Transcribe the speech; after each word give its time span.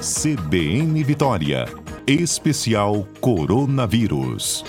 CBN 0.00 1.02
Vitória. 1.02 1.64
Especial 2.06 3.04
Coronavírus. 3.20 4.64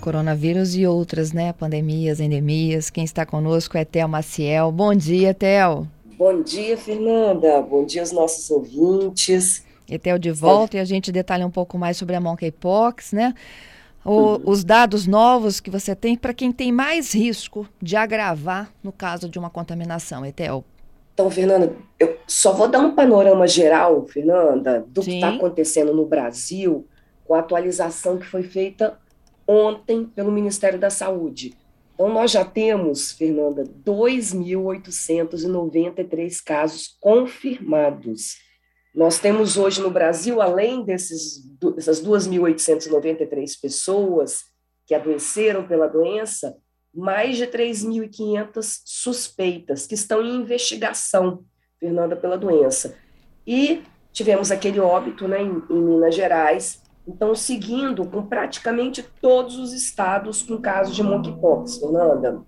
Coronavírus 0.00 0.76
e 0.76 0.86
outras, 0.86 1.32
né? 1.32 1.52
Pandemias, 1.52 2.20
endemias. 2.20 2.88
Quem 2.88 3.02
está 3.02 3.26
conosco 3.26 3.76
é 3.76 3.84
Tel 3.84 4.06
Maciel. 4.06 4.70
Bom 4.70 4.94
dia, 4.94 5.34
Tel. 5.34 5.88
Bom 6.16 6.40
dia, 6.40 6.78
Fernanda. 6.78 7.60
Bom 7.60 7.84
dia 7.84 8.02
aos 8.02 8.12
nossos 8.12 8.48
ouvintes. 8.48 9.64
Etel 9.90 10.20
de 10.20 10.30
volta 10.30 10.76
é. 10.76 10.78
e 10.78 10.80
a 10.80 10.84
gente 10.84 11.10
detalha 11.10 11.44
um 11.44 11.50
pouco 11.50 11.76
mais 11.76 11.96
sobre 11.96 12.14
a 12.14 12.20
monkeypox, 12.20 13.10
né? 13.12 13.34
O. 14.08 14.50
Os 14.50 14.64
dados 14.64 15.06
novos 15.06 15.60
que 15.60 15.70
você 15.70 15.94
tem 15.94 16.16
para 16.16 16.34
quem 16.34 16.50
tem 16.50 16.72
mais 16.72 17.14
risco 17.14 17.68
de 17.80 17.94
agravar 17.96 18.72
no 18.82 18.92
caso 18.92 19.28
de 19.28 19.38
uma 19.38 19.50
contaminação, 19.50 20.24
Etel. 20.24 20.64
Então, 21.14 21.30
Fernanda, 21.30 21.76
eu 21.98 22.16
só 22.28 22.52
vou 22.52 22.68
dar 22.68 22.78
um 22.78 22.94
panorama 22.94 23.48
geral, 23.48 24.06
Fernanda, 24.06 24.86
do 24.88 25.02
Sim. 25.02 25.10
que 25.10 25.16
está 25.16 25.30
acontecendo 25.30 25.92
no 25.92 26.06
Brasil 26.06 26.86
com 27.24 27.34
a 27.34 27.40
atualização 27.40 28.18
que 28.18 28.24
foi 28.24 28.44
feita 28.44 28.96
ontem 29.46 30.04
pelo 30.04 30.30
Ministério 30.30 30.78
da 30.78 30.90
Saúde. 30.90 31.54
Então, 31.94 32.08
nós 32.08 32.30
já 32.30 32.44
temos, 32.44 33.10
Fernanda, 33.10 33.64
2.893 33.84 36.40
casos 36.44 36.96
confirmados. 37.00 38.46
Nós 38.98 39.20
temos 39.20 39.56
hoje 39.56 39.80
no 39.80 39.92
Brasil, 39.92 40.42
além 40.42 40.82
desses, 40.82 41.38
dessas 41.76 42.04
2.893 42.04 43.52
pessoas 43.62 44.46
que 44.84 44.92
adoeceram 44.92 45.68
pela 45.68 45.86
doença, 45.86 46.56
mais 46.92 47.36
de 47.36 47.46
3.500 47.46 48.80
suspeitas 48.84 49.86
que 49.86 49.94
estão 49.94 50.20
em 50.20 50.38
investigação, 50.38 51.44
Fernanda, 51.78 52.16
pela 52.16 52.36
doença. 52.36 52.96
E 53.46 53.84
tivemos 54.12 54.50
aquele 54.50 54.80
óbito 54.80 55.28
né, 55.28 55.42
em, 55.42 55.62
em 55.70 55.80
Minas 55.80 56.16
Gerais, 56.16 56.82
então, 57.06 57.36
seguindo 57.36 58.04
com 58.04 58.26
praticamente 58.26 59.04
todos 59.22 59.60
os 59.60 59.72
estados 59.72 60.42
com 60.42 60.58
casos 60.60 60.96
de 60.96 61.04
monkeypox, 61.04 61.78
Fernanda. 61.78 62.42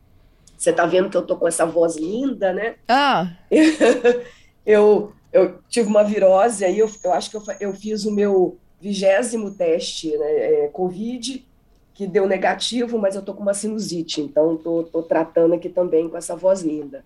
Você 0.58 0.70
está 0.70 0.84
vendo 0.84 1.10
que 1.10 1.16
eu 1.16 1.22
estou 1.22 1.36
com 1.36 1.46
essa 1.46 1.64
voz 1.64 1.96
linda, 1.96 2.52
né? 2.52 2.74
Ah! 2.88 3.36
eu, 4.66 5.12
eu 5.32 5.58
tive 5.68 5.88
uma 5.88 6.02
virose, 6.02 6.64
aí 6.64 6.78
eu, 6.78 6.90
eu 7.04 7.12
acho 7.12 7.30
que 7.30 7.36
eu, 7.36 7.42
eu 7.60 7.72
fiz 7.72 8.04
o 8.04 8.12
meu 8.12 8.58
vigésimo 8.80 9.50
teste, 9.52 10.16
né, 10.16 10.64
é, 10.64 10.68
Covid, 10.68 11.46
que 11.94 12.06
deu 12.06 12.26
negativo, 12.26 12.98
mas 12.98 13.14
eu 13.14 13.22
tô 13.22 13.34
com 13.34 13.42
uma 13.42 13.54
sinusite, 13.54 14.20
então 14.20 14.56
tô, 14.56 14.84
tô 14.84 15.02
tratando 15.02 15.54
aqui 15.54 15.68
também 15.68 16.08
com 16.08 16.16
essa 16.16 16.34
voz 16.34 16.62
linda. 16.62 17.04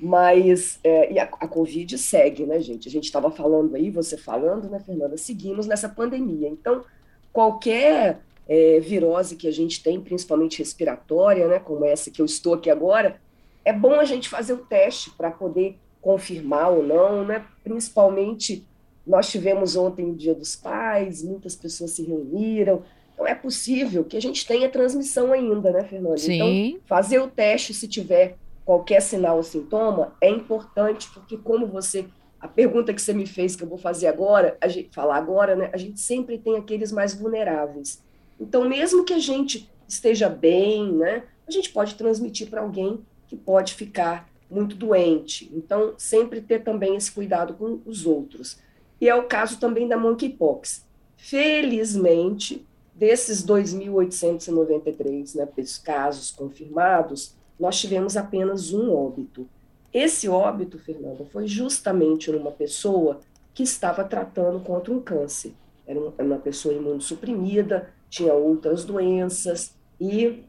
Mas, 0.00 0.80
é, 0.82 1.12
e 1.12 1.18
a, 1.18 1.24
a 1.24 1.46
Covid 1.46 1.98
segue, 1.98 2.46
né, 2.46 2.58
gente? 2.58 2.88
A 2.88 2.90
gente 2.90 3.04
estava 3.04 3.30
falando 3.30 3.76
aí, 3.76 3.90
você 3.90 4.16
falando, 4.16 4.70
né, 4.70 4.80
Fernanda? 4.80 5.18
Seguimos 5.18 5.66
nessa 5.66 5.90
pandemia. 5.90 6.48
Então, 6.48 6.82
qualquer 7.30 8.20
é, 8.48 8.80
virose 8.80 9.36
que 9.36 9.46
a 9.46 9.52
gente 9.52 9.82
tem, 9.82 10.00
principalmente 10.00 10.58
respiratória, 10.58 11.46
né, 11.46 11.58
como 11.58 11.84
essa 11.84 12.10
que 12.10 12.22
eu 12.22 12.24
estou 12.24 12.54
aqui 12.54 12.70
agora, 12.70 13.20
é 13.62 13.74
bom 13.74 14.00
a 14.00 14.04
gente 14.06 14.28
fazer 14.28 14.54
o 14.54 14.64
teste 14.64 15.10
para 15.10 15.30
poder 15.30 15.76
confirmar 16.00 16.70
ou 16.70 16.82
não, 16.82 17.24
né? 17.24 17.44
Principalmente, 17.62 18.66
nós 19.06 19.30
tivemos 19.30 19.76
ontem 19.76 20.10
o 20.10 20.14
Dia 20.14 20.34
dos 20.34 20.56
Pais, 20.56 21.22
muitas 21.22 21.54
pessoas 21.54 21.92
se 21.92 22.02
reuniram, 22.02 22.82
então 23.12 23.26
é 23.26 23.34
possível 23.34 24.02
que 24.02 24.16
a 24.16 24.20
gente 24.20 24.46
tenha 24.46 24.68
transmissão 24.68 25.32
ainda, 25.32 25.70
né, 25.70 25.84
Fernanda? 25.84 26.16
Sim. 26.16 26.68
Então, 26.68 26.80
fazer 26.86 27.18
o 27.18 27.28
teste 27.28 27.74
se 27.74 27.86
tiver 27.86 28.36
qualquer 28.64 29.02
sinal 29.02 29.36
ou 29.36 29.42
sintoma 29.42 30.14
é 30.22 30.30
importante, 30.30 31.10
porque 31.12 31.36
como 31.36 31.66
você 31.66 32.06
a 32.40 32.48
pergunta 32.48 32.94
que 32.94 33.02
você 33.02 33.12
me 33.12 33.26
fez 33.26 33.54
que 33.54 33.62
eu 33.62 33.68
vou 33.68 33.76
fazer 33.76 34.06
agora, 34.06 34.56
a 34.58 34.66
gente 34.66 34.88
falar 34.94 35.16
agora, 35.16 35.54
né? 35.54 35.68
A 35.74 35.76
gente 35.76 36.00
sempre 36.00 36.38
tem 36.38 36.56
aqueles 36.56 36.90
mais 36.90 37.12
vulneráveis. 37.12 38.02
Então, 38.40 38.66
mesmo 38.66 39.04
que 39.04 39.12
a 39.12 39.18
gente 39.18 39.70
esteja 39.86 40.26
bem, 40.26 40.90
né? 40.90 41.24
A 41.46 41.50
gente 41.50 41.68
pode 41.70 41.96
transmitir 41.96 42.48
para 42.48 42.62
alguém 42.62 43.00
que 43.28 43.36
pode 43.36 43.74
ficar 43.74 44.29
muito 44.50 44.74
doente. 44.74 45.50
Então, 45.54 45.94
sempre 45.96 46.40
ter 46.40 46.64
também 46.64 46.96
esse 46.96 47.12
cuidado 47.12 47.54
com 47.54 47.80
os 47.86 48.04
outros. 48.04 48.58
E 49.00 49.08
é 49.08 49.14
o 49.14 49.28
caso 49.28 49.58
também 49.60 49.86
da 49.88 49.96
monkeypox. 49.96 50.84
Felizmente, 51.16 52.66
desses 52.94 53.44
2.893 53.46 55.36
né, 55.36 55.48
casos 55.82 56.30
confirmados, 56.30 57.34
nós 57.58 57.80
tivemos 57.80 58.16
apenas 58.16 58.72
um 58.72 58.92
óbito. 58.92 59.48
Esse 59.92 60.28
óbito, 60.28 60.78
Fernanda, 60.78 61.24
foi 61.24 61.46
justamente 61.46 62.30
numa 62.30 62.50
pessoa 62.50 63.20
que 63.52 63.62
estava 63.62 64.04
tratando 64.04 64.60
contra 64.60 64.92
um 64.92 65.00
câncer. 65.00 65.52
Era 65.86 65.98
uma 66.24 66.38
pessoa 66.38 66.74
imunossuprimida, 66.74 67.90
tinha 68.08 68.32
outras 68.32 68.84
doenças 68.84 69.74
e 70.00 70.44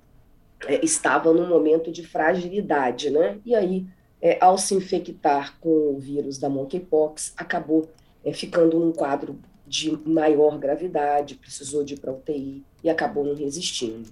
é, 0.68 0.84
estava 0.84 1.34
num 1.34 1.48
momento 1.48 1.92
de 1.92 2.06
fragilidade, 2.06 3.10
né? 3.10 3.40
E 3.46 3.56
aí, 3.56 3.86
é, 4.22 4.38
ao 4.40 4.58
se 4.58 4.76
infectar 4.76 5.58
com 5.60 5.96
o 5.96 6.00
vírus 6.00 6.38
da 6.38 6.50
monkeypox, 6.50 7.34
acabou 7.36 7.90
é, 8.24 8.32
ficando 8.34 8.80
num 8.80 8.92
quadro 8.92 9.40
de 9.66 9.98
maior 10.06 10.58
gravidade, 10.58 11.36
precisou 11.36 11.84
de 11.84 11.94
ir 11.94 12.00
para 12.00 12.12
UTI 12.12 12.64
e 12.84 12.90
acabou 12.90 13.24
não 13.24 13.34
resistindo. 13.34 14.10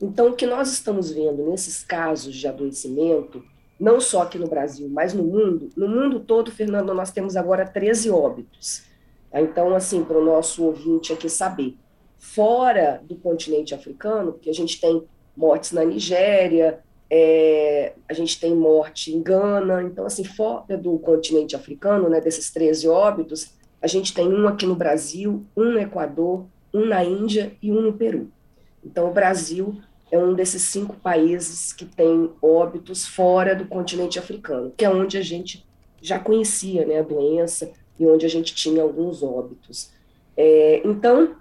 Então, 0.00 0.30
o 0.30 0.34
que 0.34 0.46
nós 0.46 0.72
estamos 0.72 1.10
vendo 1.10 1.48
nesses 1.48 1.84
casos 1.84 2.34
de 2.34 2.48
adoecimento, 2.48 3.44
não 3.78 4.00
só 4.00 4.22
aqui 4.22 4.38
no 4.38 4.48
Brasil, 4.48 4.88
mas 4.88 5.14
no 5.14 5.22
mundo, 5.22 5.68
no 5.76 5.86
mundo 5.86 6.18
todo, 6.18 6.50
Fernando, 6.50 6.92
nós 6.94 7.12
temos 7.12 7.36
agora 7.36 7.66
13 7.66 8.10
óbitos. 8.10 8.82
Então, 9.32 9.74
assim, 9.74 10.02
para 10.02 10.18
o 10.18 10.24
nosso 10.24 10.64
ouvinte 10.64 11.12
aqui 11.12 11.28
saber, 11.28 11.76
fora 12.18 13.00
do 13.04 13.16
continente 13.16 13.74
africano, 13.74 14.32
porque 14.32 14.50
a 14.50 14.54
gente 14.54 14.80
tem 14.80 15.04
mortes 15.36 15.72
na 15.72 15.84
Nigéria, 15.84 16.80
é, 17.10 17.92
a 18.08 18.14
gente 18.14 18.40
tem 18.40 18.54
morte 18.54 19.14
em 19.14 19.22
Gana, 19.22 19.82
então, 19.82 20.06
assim, 20.06 20.24
fora 20.24 20.78
do 20.78 20.98
continente 20.98 21.54
africano, 21.54 22.08
né, 22.08 22.20
desses 22.20 22.50
13 22.50 22.88
óbitos, 22.88 23.52
a 23.82 23.86
gente 23.86 24.14
tem 24.14 24.26
um 24.26 24.48
aqui 24.48 24.64
no 24.64 24.74
Brasil, 24.74 25.44
um 25.56 25.72
no 25.72 25.78
Equador, 25.78 26.46
um 26.72 26.86
na 26.86 27.04
Índia 27.04 27.52
e 27.60 27.70
um 27.70 27.82
no 27.82 27.92
Peru. 27.92 28.30
Então, 28.82 29.10
o 29.10 29.12
Brasil 29.12 29.78
é 30.10 30.18
um 30.18 30.34
desses 30.34 30.62
cinco 30.62 30.96
países 30.96 31.72
que 31.72 31.84
tem 31.84 32.30
óbitos 32.40 33.06
fora 33.06 33.54
do 33.54 33.66
continente 33.66 34.18
africano, 34.18 34.72
que 34.76 34.84
é 34.84 34.88
onde 34.88 35.18
a 35.18 35.22
gente 35.22 35.66
já 36.00 36.18
conhecia 36.18 36.86
né, 36.86 36.98
a 36.98 37.02
doença 37.02 37.70
e 37.98 38.06
onde 38.06 38.24
a 38.24 38.28
gente 38.28 38.54
tinha 38.54 38.82
alguns 38.82 39.22
óbitos. 39.22 39.90
É, 40.36 40.80
então, 40.84 41.36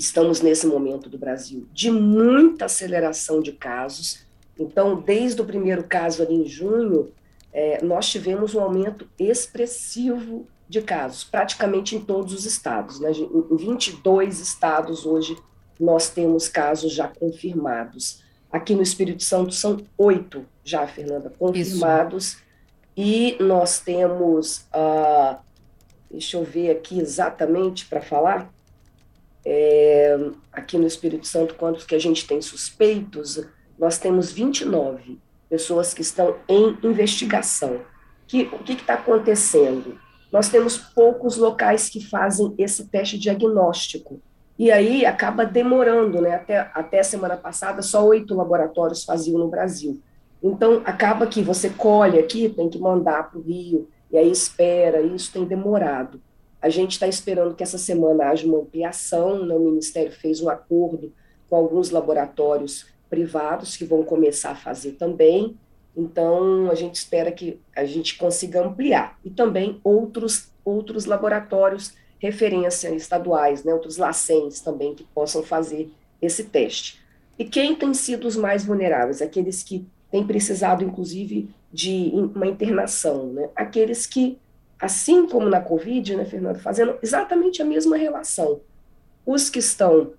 estamos 0.00 0.40
nesse 0.40 0.66
momento 0.66 1.10
do 1.10 1.18
Brasil 1.18 1.68
de 1.72 1.90
muita 1.90 2.64
aceleração 2.64 3.40
de 3.40 3.52
casos. 3.52 4.26
Então, 4.58 5.00
desde 5.00 5.40
o 5.42 5.44
primeiro 5.44 5.84
caso 5.84 6.22
ali 6.22 6.34
em 6.34 6.46
junho, 6.46 7.12
é, 7.52 7.82
nós 7.84 8.08
tivemos 8.08 8.54
um 8.54 8.60
aumento 8.60 9.06
expressivo 9.18 10.46
de 10.68 10.80
casos, 10.80 11.24
praticamente 11.24 11.96
em 11.96 12.00
todos 12.00 12.32
os 12.32 12.46
estados. 12.46 12.98
Né? 13.00 13.10
Em 13.12 13.56
22 13.56 14.40
estados 14.40 15.04
hoje 15.04 15.36
nós 15.78 16.08
temos 16.08 16.48
casos 16.48 16.92
já 16.92 17.08
confirmados. 17.08 18.22
Aqui 18.50 18.74
no 18.74 18.82
Espírito 18.82 19.22
Santo 19.22 19.52
são 19.52 19.78
oito 19.98 20.46
já, 20.64 20.86
Fernanda, 20.86 21.32
confirmados. 21.38 22.24
Isso. 22.24 22.42
E 22.96 23.36
nós 23.40 23.80
temos, 23.80 24.66
uh, 24.74 25.38
deixa 26.10 26.36
eu 26.36 26.44
ver 26.44 26.70
aqui 26.70 27.00
exatamente 27.00 27.86
para 27.86 28.00
falar, 28.00 28.52
é, 29.44 30.18
aqui 30.52 30.76
no 30.78 30.86
Espírito 30.86 31.26
Santo, 31.26 31.54
quantos 31.54 31.84
que 31.84 31.94
a 31.94 31.98
gente 31.98 32.26
tem 32.26 32.40
suspeitos, 32.40 33.44
nós 33.78 33.98
temos 33.98 34.30
29 34.30 35.18
pessoas 35.48 35.94
que 35.94 36.02
estão 36.02 36.36
em 36.48 36.78
investigação. 36.82 37.80
Que, 38.26 38.42
o 38.52 38.58
que 38.58 38.74
está 38.74 38.94
acontecendo? 38.94 39.98
Nós 40.30 40.48
temos 40.48 40.76
poucos 40.76 41.36
locais 41.36 41.88
que 41.88 42.04
fazem 42.04 42.54
esse 42.56 42.86
teste 42.86 43.18
diagnóstico. 43.18 44.20
E 44.58 44.70
aí 44.70 45.04
acaba 45.04 45.44
demorando, 45.44 46.20
né? 46.20 46.34
Até, 46.34 46.70
até 46.74 47.02
semana 47.02 47.36
passada, 47.36 47.82
só 47.82 48.06
oito 48.06 48.34
laboratórios 48.34 49.04
faziam 49.04 49.38
no 49.38 49.48
Brasil. 49.48 50.00
Então, 50.42 50.82
acaba 50.84 51.26
que 51.26 51.42
você 51.42 51.70
colhe 51.70 52.18
aqui, 52.18 52.48
tem 52.48 52.68
que 52.68 52.78
mandar 52.78 53.30
para 53.30 53.38
o 53.38 53.42
Rio, 53.42 53.88
e 54.10 54.16
aí 54.16 54.30
espera, 54.30 55.00
isso 55.00 55.32
tem 55.32 55.44
demorado. 55.44 56.20
A 56.60 56.68
gente 56.68 56.92
está 56.92 57.06
esperando 57.06 57.54
que 57.54 57.62
essa 57.62 57.78
semana 57.78 58.28
haja 58.28 58.46
uma 58.46 58.58
ampliação, 58.58 59.44
né? 59.44 59.54
o 59.54 59.60
Ministério 59.60 60.12
fez 60.12 60.40
um 60.40 60.48
acordo 60.48 61.12
com 61.48 61.56
alguns 61.56 61.90
laboratórios 61.90 62.86
privados 63.08 63.76
que 63.76 63.84
vão 63.84 64.02
começar 64.04 64.50
a 64.50 64.56
fazer 64.56 64.92
também, 64.92 65.56
então 65.96 66.70
a 66.70 66.74
gente 66.74 66.94
espera 66.94 67.32
que 67.32 67.60
a 67.74 67.84
gente 67.84 68.16
consiga 68.16 68.64
ampliar. 68.64 69.18
E 69.24 69.30
também 69.30 69.80
outros, 69.82 70.48
outros 70.64 71.04
laboratórios 71.06 71.94
referência 72.18 72.94
estaduais, 72.94 73.64
né? 73.64 73.72
outros 73.72 73.96
LACENs 73.96 74.60
também 74.60 74.94
que 74.94 75.04
possam 75.04 75.42
fazer 75.42 75.90
esse 76.20 76.44
teste. 76.44 77.00
E 77.38 77.44
quem 77.44 77.74
tem 77.74 77.94
sido 77.94 78.28
os 78.28 78.36
mais 78.36 78.64
vulneráveis? 78.64 79.22
Aqueles 79.22 79.62
que 79.62 79.86
têm 80.10 80.26
precisado, 80.26 80.84
inclusive, 80.84 81.48
de 81.72 82.10
uma 82.14 82.46
internação, 82.46 83.32
né? 83.32 83.48
Aqueles 83.56 84.04
que, 84.06 84.38
assim 84.80 85.26
como 85.26 85.48
na 85.48 85.60
Covid, 85.60 86.16
né, 86.16 86.24
Fernando, 86.24 86.58
fazendo 86.58 86.96
exatamente 87.02 87.60
a 87.60 87.64
mesma 87.64 87.96
relação. 87.96 88.60
Os 89.26 89.50
que 89.50 89.58
estão 89.58 90.12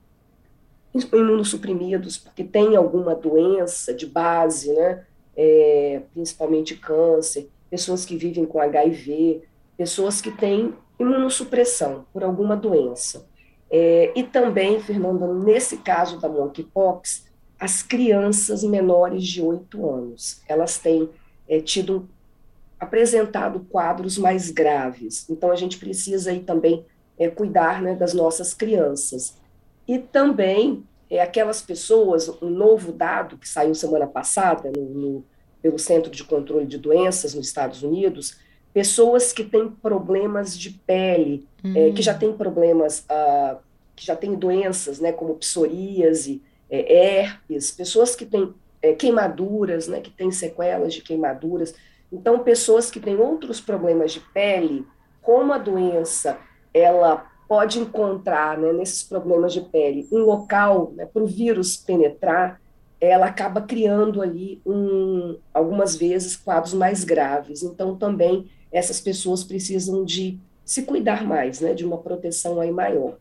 imunossuprimidos 0.93 2.17
porque 2.17 2.43
têm 2.43 2.75
alguma 2.75 3.15
doença 3.15 3.93
de 3.93 4.05
base, 4.05 4.71
né, 4.73 5.05
é, 5.35 6.01
principalmente 6.13 6.75
câncer, 6.75 7.49
pessoas 7.69 8.05
que 8.05 8.17
vivem 8.17 8.45
com 8.45 8.59
HIV, 8.59 9.43
pessoas 9.77 10.21
que 10.21 10.31
têm 10.31 10.73
imunossupressão 10.99 12.05
por 12.13 12.23
alguma 12.23 12.55
doença. 12.55 13.25
É, 13.69 14.11
e 14.15 14.23
também, 14.23 14.79
Fernanda, 14.81 15.25
nesse 15.33 15.77
caso 15.77 16.19
da 16.19 16.27
monkeypox, 16.27 17.25
as 17.57 17.81
crianças 17.81 18.63
menores 18.63 19.23
de 19.23 19.41
8 19.41 19.89
anos, 19.89 20.41
elas 20.47 20.77
têm 20.77 21.09
é, 21.47 21.61
tido, 21.61 22.09
apresentado 22.81 23.59
quadros 23.69 24.17
mais 24.17 24.49
graves. 24.49 25.29
Então, 25.29 25.51
a 25.51 25.55
gente 25.55 25.77
precisa 25.77 26.31
aí 26.31 26.39
também 26.39 26.83
é, 27.17 27.29
cuidar 27.29 27.79
né, 27.81 27.93
das 27.93 28.13
nossas 28.13 28.55
crianças. 28.55 29.37
E 29.87 29.99
também 29.99 30.83
é, 31.07 31.21
aquelas 31.21 31.61
pessoas, 31.61 32.27
um 32.41 32.49
novo 32.49 32.91
dado 32.91 33.37
que 33.37 33.47
saiu 33.47 33.75
semana 33.75 34.07
passada 34.07 34.71
no, 34.75 34.83
no, 34.83 35.25
pelo 35.61 35.77
Centro 35.77 36.09
de 36.09 36.23
Controle 36.23 36.65
de 36.65 36.79
Doenças 36.79 37.35
nos 37.35 37.45
Estados 37.45 37.83
Unidos, 37.83 38.39
pessoas 38.73 39.31
que 39.31 39.43
têm 39.43 39.69
problemas 39.69 40.57
de 40.57 40.71
pele, 40.71 41.47
hum. 41.63 41.73
é, 41.75 41.91
que 41.91 42.01
já 42.01 42.15
têm 42.15 42.33
problemas, 42.33 43.05
ah, 43.07 43.57
que 43.95 44.05
já 44.05 44.15
têm 44.15 44.33
doenças, 44.33 44.99
né, 44.99 45.11
como 45.11 45.35
psoríase, 45.35 46.41
é, 46.69 47.19
herpes, 47.19 47.69
pessoas 47.69 48.15
que 48.15 48.25
têm 48.25 48.51
é, 48.81 48.93
queimaduras, 48.93 49.87
né, 49.87 50.01
que 50.01 50.09
têm 50.09 50.31
sequelas 50.31 50.93
de 50.93 51.01
queimaduras. 51.01 51.75
Então, 52.11 52.39
pessoas 52.39 52.91
que 52.91 52.99
têm 52.99 53.15
outros 53.15 53.61
problemas 53.61 54.11
de 54.11 54.19
pele, 54.19 54.85
como 55.21 55.53
a 55.53 55.57
doença, 55.57 56.37
ela 56.73 57.31
pode 57.47 57.79
encontrar 57.79 58.57
né, 58.57 58.71
nesses 58.73 59.03
problemas 59.03 59.53
de 59.53 59.61
pele 59.61 60.07
um 60.11 60.19
local 60.19 60.93
né, 60.95 61.05
para 61.05 61.21
o 61.21 61.27
vírus 61.27 61.75
penetrar, 61.77 62.61
ela 62.99 63.25
acaba 63.25 63.61
criando 63.61 64.21
ali 64.21 64.61
um, 64.65 65.37
algumas 65.53 65.95
vezes 65.95 66.35
quadros 66.35 66.73
mais 66.73 67.03
graves. 67.03 67.63
Então, 67.63 67.95
também 67.95 68.49
essas 68.71 68.99
pessoas 69.01 69.43
precisam 69.43 70.05
de 70.05 70.39
se 70.63 70.83
cuidar 70.83 71.25
mais, 71.25 71.59
né, 71.59 71.73
de 71.73 71.85
uma 71.85 71.97
proteção 71.97 72.61
aí 72.61 72.71
maior. 72.71 73.17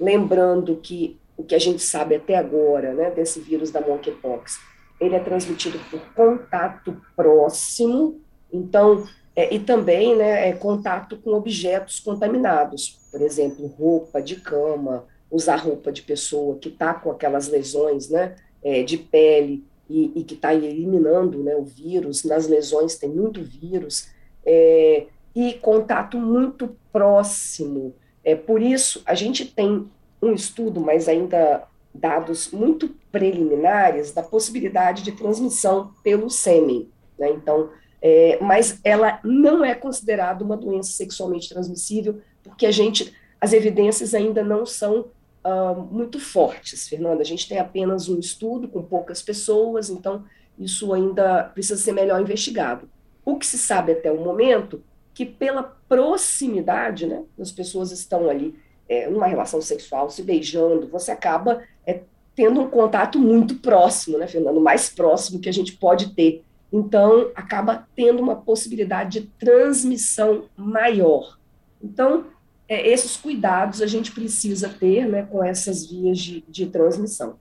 Lembrando 0.00 0.76
que 0.76 1.18
o 1.36 1.42
que 1.42 1.54
a 1.54 1.58
gente 1.58 1.82
sabe 1.82 2.14
até 2.14 2.36
agora, 2.36 2.94
né, 2.94 3.10
desse 3.10 3.40
vírus 3.40 3.70
da 3.70 3.80
monkeypox, 3.80 4.58
ele 5.00 5.14
é 5.14 5.20
transmitido 5.20 5.78
por 5.90 6.00
contato 6.14 6.96
próximo, 7.16 8.20
então, 8.54 9.06
é, 9.34 9.52
e 9.52 9.58
também 9.58 10.14
né, 10.16 10.48
é 10.48 10.52
contato 10.52 11.16
com 11.16 11.32
objetos 11.32 11.98
contaminados, 11.98 13.00
por 13.10 13.20
exemplo, 13.20 13.66
roupa 13.66 14.22
de 14.22 14.36
cama, 14.36 15.04
usar 15.30 15.56
roupa 15.56 15.90
de 15.90 16.02
pessoa 16.02 16.56
que 16.56 16.68
está 16.68 16.94
com 16.94 17.10
aquelas 17.10 17.48
lesões 17.48 18.08
né, 18.08 18.36
é, 18.62 18.84
de 18.84 18.96
pele 18.96 19.64
e, 19.90 20.12
e 20.14 20.22
que 20.22 20.34
está 20.34 20.54
eliminando 20.54 21.42
né, 21.42 21.56
o 21.56 21.64
vírus, 21.64 22.22
nas 22.22 22.46
lesões 22.46 22.96
tem 22.96 23.10
muito 23.10 23.42
vírus, 23.42 24.08
é, 24.46 25.06
e 25.34 25.54
contato 25.54 26.16
muito 26.16 26.76
próximo. 26.92 27.94
É, 28.22 28.36
por 28.36 28.62
isso, 28.62 29.02
a 29.04 29.14
gente 29.14 29.44
tem 29.44 29.88
um 30.22 30.32
estudo, 30.32 30.80
mas 30.80 31.08
ainda 31.08 31.66
dados 31.92 32.50
muito 32.50 32.88
preliminares 33.10 34.12
da 34.12 34.22
possibilidade 34.22 35.02
de 35.02 35.12
transmissão 35.12 35.92
pelo 36.02 36.30
sêmen. 36.30 36.88
Né? 37.18 37.30
Então, 37.30 37.70
é, 38.06 38.36
mas 38.38 38.78
ela 38.84 39.18
não 39.24 39.64
é 39.64 39.74
considerada 39.74 40.44
uma 40.44 40.58
doença 40.58 40.92
sexualmente 40.92 41.48
transmissível, 41.48 42.20
porque 42.42 42.66
a 42.66 42.70
gente, 42.70 43.14
as 43.40 43.54
evidências 43.54 44.12
ainda 44.12 44.44
não 44.44 44.66
são 44.66 45.06
uh, 45.42 45.74
muito 45.90 46.20
fortes, 46.20 46.86
Fernanda. 46.86 47.22
A 47.22 47.24
gente 47.24 47.48
tem 47.48 47.58
apenas 47.58 48.06
um 48.06 48.20
estudo 48.20 48.68
com 48.68 48.82
poucas 48.82 49.22
pessoas, 49.22 49.88
então 49.88 50.22
isso 50.58 50.92
ainda 50.92 51.44
precisa 51.44 51.80
ser 51.80 51.92
melhor 51.92 52.20
investigado. 52.20 52.90
O 53.24 53.38
que 53.38 53.46
se 53.46 53.56
sabe 53.56 53.92
até 53.92 54.12
o 54.12 54.22
momento, 54.22 54.82
que 55.14 55.24
pela 55.24 55.62
proximidade, 55.62 57.06
né, 57.06 57.22
as 57.40 57.50
pessoas 57.50 57.90
estão 57.90 58.28
ali 58.28 58.54
é, 58.86 59.08
numa 59.08 59.26
relação 59.26 59.62
sexual, 59.62 60.10
se 60.10 60.22
beijando, 60.22 60.88
você 60.88 61.10
acaba 61.10 61.62
é, 61.86 62.02
tendo 62.36 62.60
um 62.60 62.68
contato 62.68 63.18
muito 63.18 63.54
próximo, 63.54 64.18
né, 64.18 64.26
Fernando? 64.26 64.60
Mais 64.60 64.90
próximo 64.90 65.40
que 65.40 65.48
a 65.48 65.52
gente 65.52 65.72
pode 65.72 66.10
ter. 66.14 66.43
Então, 66.76 67.30
acaba 67.36 67.86
tendo 67.94 68.20
uma 68.20 68.34
possibilidade 68.34 69.20
de 69.20 69.26
transmissão 69.38 70.46
maior. 70.56 71.38
Então, 71.80 72.24
é, 72.68 72.88
esses 72.88 73.16
cuidados 73.16 73.80
a 73.80 73.86
gente 73.86 74.10
precisa 74.10 74.68
ter 74.68 75.06
né, 75.06 75.22
com 75.22 75.44
essas 75.44 75.86
vias 75.86 76.18
de, 76.18 76.44
de 76.48 76.66
transmissão. 76.66 77.38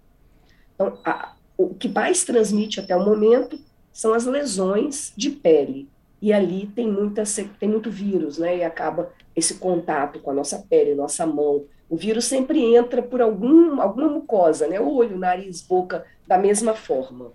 Então, 0.76 1.00
a, 1.04 1.34
o 1.58 1.74
que 1.74 1.90
mais 1.90 2.24
transmite 2.24 2.80
até 2.80 2.96
o 2.96 3.04
momento 3.04 3.60
são 3.92 4.14
as 4.14 4.28
lesões 4.28 5.12
de 5.18 5.32
pele. 5.32 5.90
E 6.22 6.32
ali 6.32 6.68
tem, 6.68 6.88
muita, 6.88 7.24
tem 7.60 7.68
muito 7.68 7.90
vírus, 7.90 8.38
né? 8.38 8.58
E 8.58 8.64
acaba 8.64 9.12
esse 9.36 9.56
contato 9.56 10.20
com 10.20 10.30
a 10.30 10.34
nossa 10.36 10.64
pele, 10.70 10.94
nossa 10.94 11.26
mão. 11.26 11.66
O 11.90 11.98
vírus 11.98 12.26
sempre 12.26 12.76
entra 12.76 13.02
por 13.02 13.20
algum, 13.20 13.82
alguma 13.82 14.10
mucosa, 14.10 14.68
né? 14.68 14.80
Olho, 14.80 15.18
nariz, 15.18 15.60
boca, 15.60 16.06
da 16.28 16.38
mesma 16.38 16.76
forma. 16.76 17.32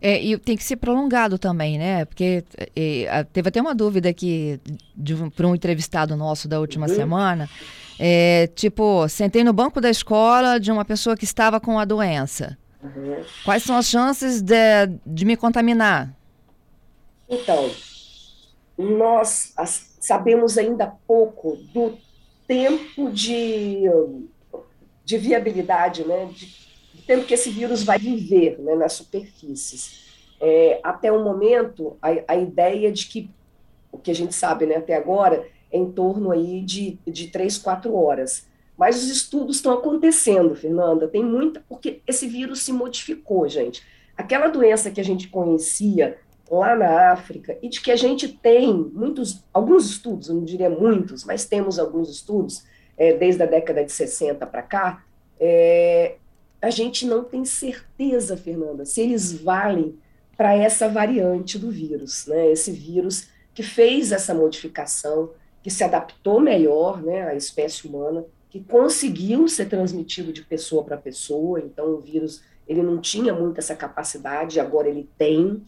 É, 0.00 0.22
e 0.22 0.38
tem 0.38 0.56
que 0.56 0.64
ser 0.64 0.76
prolongado 0.76 1.38
também, 1.38 1.78
né? 1.78 2.04
Porque 2.04 2.44
é, 2.76 3.24
teve 3.32 3.48
até 3.48 3.60
uma 3.60 3.74
dúvida 3.74 4.08
aqui 4.08 4.60
para 5.34 5.46
um 5.46 5.54
entrevistado 5.54 6.16
nosso 6.16 6.46
da 6.48 6.60
última 6.60 6.86
uhum. 6.88 6.94
semana. 6.94 7.50
É, 7.98 8.46
tipo, 8.54 9.08
sentei 9.08 9.42
no 9.42 9.52
banco 9.52 9.80
da 9.80 9.90
escola 9.90 10.60
de 10.60 10.70
uma 10.70 10.84
pessoa 10.84 11.16
que 11.16 11.24
estava 11.24 11.58
com 11.58 11.78
a 11.78 11.84
doença. 11.84 12.56
Uhum. 12.82 13.24
Quais 13.44 13.64
são 13.64 13.76
as 13.76 13.86
chances 13.86 14.40
de, 14.40 14.86
de 15.04 15.24
me 15.24 15.36
contaminar? 15.36 16.14
Então, 17.28 17.70
nós 18.78 19.52
sabemos 20.00 20.56
ainda 20.56 20.86
pouco 21.06 21.58
do 21.74 21.98
tempo 22.46 23.10
de, 23.10 23.82
de 25.04 25.18
viabilidade, 25.18 26.04
né, 26.04 26.26
de 26.32 26.67
tempo 27.08 27.24
que 27.24 27.32
esse 27.32 27.48
vírus 27.48 27.82
vai 27.82 27.98
viver 27.98 28.58
né, 28.60 28.74
nas 28.74 28.92
superfícies. 28.92 30.06
É, 30.38 30.78
até 30.84 31.10
o 31.10 31.24
momento, 31.24 31.96
a, 32.02 32.10
a 32.28 32.36
ideia 32.36 32.92
de 32.92 33.06
que, 33.06 33.30
o 33.90 33.96
que 33.96 34.10
a 34.10 34.14
gente 34.14 34.34
sabe 34.34 34.66
né, 34.66 34.76
até 34.76 34.94
agora, 34.94 35.48
é 35.72 35.78
em 35.78 35.90
torno 35.90 36.30
aí 36.30 36.60
de, 36.60 36.98
de 37.06 37.28
três, 37.28 37.56
quatro 37.56 37.94
horas. 37.94 38.46
Mas 38.76 39.02
os 39.02 39.08
estudos 39.10 39.56
estão 39.56 39.72
acontecendo, 39.72 40.54
Fernanda, 40.54 41.08
tem 41.08 41.24
muita, 41.24 41.64
porque 41.66 42.02
esse 42.06 42.28
vírus 42.28 42.62
se 42.62 42.72
modificou, 42.72 43.48
gente. 43.48 43.82
Aquela 44.16 44.48
doença 44.48 44.90
que 44.90 45.00
a 45.00 45.04
gente 45.04 45.28
conhecia 45.28 46.18
lá 46.50 46.76
na 46.76 47.12
África 47.12 47.58
e 47.62 47.68
de 47.68 47.80
que 47.80 47.90
a 47.90 47.96
gente 47.96 48.28
tem 48.28 48.72
muitos, 48.72 49.42
alguns 49.52 49.88
estudos, 49.90 50.28
eu 50.28 50.34
não 50.36 50.44
diria 50.44 50.70
muitos, 50.70 51.24
mas 51.24 51.46
temos 51.46 51.78
alguns 51.78 52.10
estudos 52.10 52.64
é, 52.96 53.14
desde 53.14 53.42
a 53.42 53.46
década 53.46 53.84
de 53.84 53.92
60 53.92 54.46
para 54.46 54.62
cá, 54.62 55.04
é, 55.40 56.16
a 56.60 56.70
gente 56.70 57.06
não 57.06 57.24
tem 57.24 57.44
certeza, 57.44 58.36
Fernanda, 58.36 58.84
se 58.84 59.00
eles 59.00 59.32
valem 59.32 59.96
para 60.36 60.54
essa 60.54 60.88
variante 60.88 61.58
do 61.58 61.70
vírus, 61.70 62.26
né? 62.26 62.50
Esse 62.50 62.70
vírus 62.70 63.28
que 63.54 63.62
fez 63.62 64.12
essa 64.12 64.32
modificação, 64.32 65.30
que 65.62 65.70
se 65.70 65.82
adaptou 65.82 66.40
melhor, 66.40 67.02
né, 67.02 67.22
à 67.28 67.34
espécie 67.34 67.88
humana, 67.88 68.24
que 68.48 68.60
conseguiu 68.60 69.48
ser 69.48 69.68
transmitido 69.68 70.32
de 70.32 70.42
pessoa 70.42 70.84
para 70.84 70.96
pessoa. 70.96 71.60
Então, 71.60 71.90
o 71.90 72.00
vírus 72.00 72.42
ele 72.68 72.82
não 72.82 73.00
tinha 73.00 73.34
muito 73.34 73.58
essa 73.58 73.74
capacidade, 73.74 74.60
agora 74.60 74.88
ele 74.88 75.08
tem. 75.18 75.62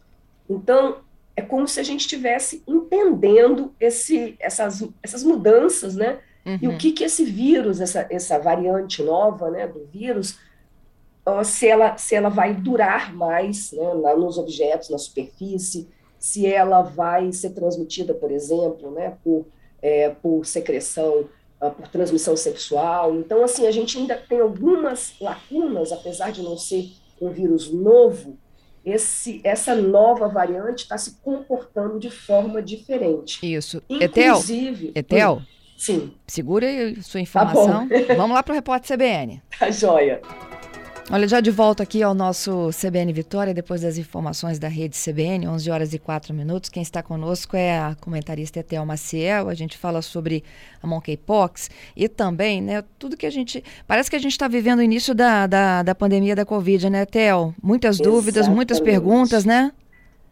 Então, 0.49 0.99
é 1.35 1.43
como 1.43 1.67
se 1.67 1.81
a 1.81 1.83
gente 1.83 2.03
estivesse 2.03 2.63
entendendo 2.67 3.75
esse, 3.81 4.37
essas, 4.39 4.87
essas 5.03 5.25
mudanças, 5.25 5.97
né? 5.97 6.21
Uhum. 6.45 6.59
E 6.63 6.69
o 6.69 6.71
uhum. 6.71 6.79
que, 6.79 6.93
que 6.93 7.05
esse 7.05 7.25
vírus, 7.25 7.81
essa, 7.81 8.07
essa 8.11 8.39
variante 8.39 9.03
nova 9.03 9.51
né, 9.51 9.67
do 9.67 9.87
vírus, 9.87 10.39
uh, 11.27 11.45
se, 11.45 11.69
ela, 11.69 11.97
se 11.97 12.15
ela 12.15 12.29
vai 12.29 12.55
durar 12.55 13.15
mais 13.15 13.73
né, 13.73 13.93
lá 13.95 14.17
nos 14.17 14.39
objetos, 14.39 14.91
na 14.91 14.99
superfície, 14.99 15.89
se 16.19 16.47
ela 16.47 16.83
vai 16.83 17.33
ser 17.33 17.51
transmitida, 17.51 18.13
por 18.15 18.31
exemplo, 18.31 18.91
né, 18.91 19.17
por, 19.25 19.47
é, 19.81 20.11
por 20.11 20.45
secreção, 20.45 21.25
uh, 21.61 21.71
por 21.71 21.89
transmissão 21.89 22.37
sexual. 22.37 23.17
Então, 23.17 23.43
assim, 23.43 23.67
a 23.67 23.71
gente 23.71 23.99
ainda 23.99 24.17
tem 24.17 24.41
algumas 24.41 25.15
lacunas, 25.21 25.93
apesar 25.93 26.31
de 26.31 26.43
não 26.43 26.57
ser 26.57 26.91
um 27.21 27.31
vírus 27.31 27.71
novo, 27.71 28.39
esse, 28.85 29.41
essa 29.45 29.75
nova 29.75 30.29
variante 30.29 30.85
está 30.85 30.97
se 30.97 31.17
comportando 31.23 31.99
de 31.99 32.11
forma 32.11 32.63
diferente. 32.63 33.39
Isso. 33.43 33.83
Inclusive. 33.89 34.93
Etel? 34.95 35.37
Etel? 35.37 35.43
Sim. 35.77 36.13
Segura 36.27 36.67
aí 36.67 37.03
sua 37.03 37.13
tá 37.13 37.21
informação. 37.21 37.89
Tá 37.89 38.15
Vamos 38.17 38.35
lá 38.35 38.43
para 38.43 38.53
o 38.53 38.55
repórter 38.55 38.97
CBN. 38.97 39.43
Tá 39.59 39.71
joia. 39.71 40.21
Olha, 41.13 41.27
já 41.27 41.41
de 41.41 41.51
volta 41.51 41.83
aqui 41.83 42.05
ao 42.05 42.15
nosso 42.15 42.71
CBN 42.71 43.13
Vitória, 43.13 43.53
depois 43.53 43.81
das 43.81 43.99
informações 43.99 44.61
da 44.61 44.69
rede 44.69 44.97
CBN, 44.97 45.49
11 45.49 45.69
horas 45.69 45.93
e 45.93 45.99
4 45.99 46.33
minutos. 46.33 46.71
Quem 46.71 46.85
está 46.85 47.03
conosco 47.03 47.57
é 47.57 47.81
a 47.81 47.97
comentarista 48.01 48.61
Etel 48.61 48.87
Maciel. 48.87 49.49
A 49.49 49.55
gente 49.55 49.77
fala 49.77 50.03
sobre 50.03 50.45
a 50.81 50.87
monkeypox 50.87 51.69
e 51.97 52.09
também, 52.09 52.63
né, 52.63 52.85
tudo 52.97 53.17
que 53.17 53.27
a 53.27 53.31
gente... 53.31 53.65
Parece 53.89 54.09
que 54.09 54.15
a 54.15 54.21
gente 54.21 54.31
está 54.31 54.47
vivendo 54.47 54.79
o 54.79 54.83
início 54.83 55.13
da, 55.13 55.49
da, 55.49 55.83
da 55.83 55.97
pandemia 55.97 56.37
da 56.37 56.45
Covid, 56.45 56.89
né, 56.89 57.03
Etel? 57.03 57.53
Muitas 57.61 57.99
dúvidas, 57.99 58.43
Exatamente. 58.43 58.57
muitas 58.57 58.79
perguntas, 58.79 59.45
né? 59.45 59.73